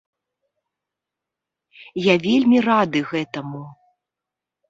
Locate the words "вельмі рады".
2.25-2.99